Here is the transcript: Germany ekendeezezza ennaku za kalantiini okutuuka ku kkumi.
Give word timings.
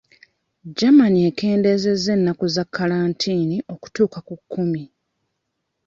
Germany 0.77 1.19
ekendeezezza 1.29 2.09
ennaku 2.17 2.45
za 2.55 2.63
kalantiini 2.75 3.57
okutuuka 3.73 4.19
ku 4.27 4.35
kkumi. 4.39 4.83